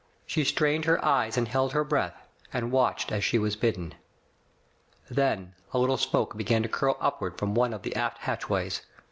[0.25, 3.93] She strained her eyes and held her breath, and watched as she was bidden.
[5.11, 8.81] Then a little smoke began to curl upward from one of the aft hatchways.